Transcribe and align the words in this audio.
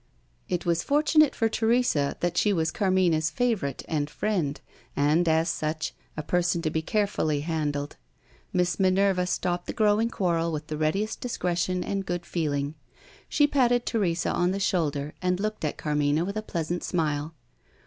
It 0.49 0.65
was 0.65 0.81
fortunate 0.81 1.35
for 1.35 1.47
Teresa 1.47 2.17
that 2.21 2.35
she 2.35 2.51
was 2.51 2.71
Carmina's 2.71 3.29
favourite 3.29 3.83
and 3.87 4.09
friend, 4.09 4.59
and, 4.95 5.29
as 5.29 5.47
such, 5.47 5.93
a 6.17 6.23
person 6.23 6.63
to 6.63 6.71
be 6.71 6.81
carefully 6.81 7.41
handled. 7.41 7.97
Miss 8.51 8.79
Minerva 8.79 9.27
stopped 9.27 9.67
the 9.67 9.73
growing 9.73 10.09
quarrel 10.09 10.51
with 10.51 10.65
the 10.65 10.75
readiest 10.77 11.21
discretion 11.21 11.83
and 11.83 12.03
good 12.03 12.25
feeling. 12.25 12.73
She 13.29 13.45
patted 13.45 13.85
Teresa 13.85 14.31
on 14.31 14.49
the 14.49 14.59
shoulder, 14.59 15.13
and 15.21 15.39
looked 15.39 15.63
at 15.63 15.77
Carmina 15.77 16.25
with 16.25 16.35
a 16.35 16.41
pleasant 16.41 16.83
smile. 16.83 17.35